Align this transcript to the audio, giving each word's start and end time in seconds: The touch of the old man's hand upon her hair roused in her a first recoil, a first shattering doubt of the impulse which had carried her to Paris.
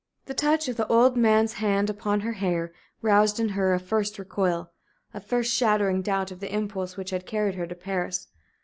The 0.25 0.33
touch 0.33 0.67
of 0.67 0.77
the 0.77 0.87
old 0.87 1.15
man's 1.15 1.53
hand 1.61 1.87
upon 1.87 2.21
her 2.21 2.31
hair 2.31 2.73
roused 3.03 3.39
in 3.39 3.49
her 3.49 3.71
a 3.75 3.79
first 3.79 4.17
recoil, 4.17 4.71
a 5.13 5.19
first 5.19 5.53
shattering 5.53 6.01
doubt 6.01 6.31
of 6.31 6.39
the 6.39 6.51
impulse 6.51 6.97
which 6.97 7.11
had 7.11 7.27
carried 7.27 7.53
her 7.53 7.67
to 7.67 7.75
Paris. 7.75 8.27